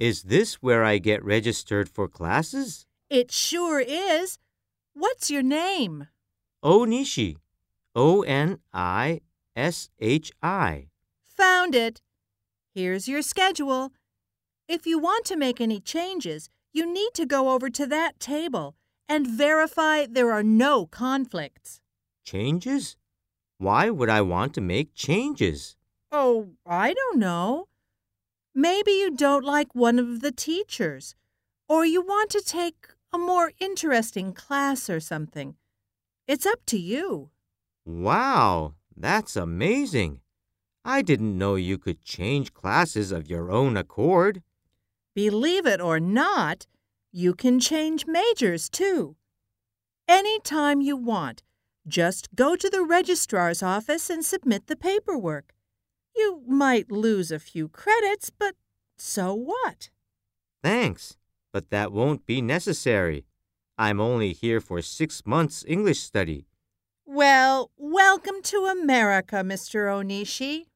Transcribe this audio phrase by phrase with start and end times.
[0.00, 2.86] Is this where I get registered for classes?
[3.10, 4.38] It sure is.
[4.94, 6.08] What's your name?
[6.64, 7.36] Onishi.
[7.94, 9.20] O N I
[9.54, 10.86] S H I.
[11.36, 12.00] Found it.
[12.74, 13.90] Here's your schedule.
[14.66, 18.76] If you want to make any changes, you need to go over to that table
[19.06, 21.82] and verify there are no conflicts.
[22.24, 22.96] Changes?
[23.58, 25.76] Why would I want to make changes?
[26.10, 27.66] Oh, I don't know.
[28.54, 31.14] Maybe you don't like one of the teachers,
[31.68, 35.54] or you want to take a more interesting class or something.
[36.26, 37.30] It's up to you.
[37.84, 40.20] Wow, that's amazing.
[40.84, 44.42] I didn't know you could change classes of your own accord.
[45.14, 46.66] Believe it or not,
[47.12, 49.16] you can change majors too.
[50.08, 51.42] Any time you want,
[51.86, 55.54] just go to the registrar's office and submit the paperwork.
[56.14, 58.54] You might lose a few credits, but
[58.96, 59.90] so what?
[60.62, 61.16] Thanks,
[61.52, 63.26] but that won't be necessary.
[63.78, 66.46] I'm only here for six months English study.
[67.06, 69.88] Well, welcome to America, Mr.
[69.88, 70.66] Onishi.